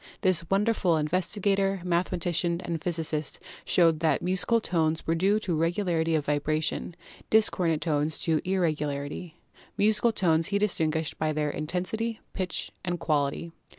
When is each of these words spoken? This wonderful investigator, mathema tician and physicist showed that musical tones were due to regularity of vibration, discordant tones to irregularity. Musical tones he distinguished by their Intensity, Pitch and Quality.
This 0.21 0.49
wonderful 0.49 0.97
investigator, 0.97 1.79
mathema 1.85 2.17
tician 2.17 2.59
and 2.65 2.81
physicist 2.81 3.39
showed 3.63 3.99
that 3.99 4.23
musical 4.23 4.59
tones 4.59 5.05
were 5.05 5.13
due 5.13 5.37
to 5.41 5.53
regularity 5.55 6.15
of 6.15 6.25
vibration, 6.25 6.95
discordant 7.29 7.83
tones 7.83 8.17
to 8.25 8.41
irregularity. 8.43 9.35
Musical 9.77 10.11
tones 10.11 10.47
he 10.47 10.57
distinguished 10.57 11.19
by 11.19 11.31
their 11.33 11.51
Intensity, 11.51 12.19
Pitch 12.33 12.71
and 12.83 12.99
Quality. 12.99 13.51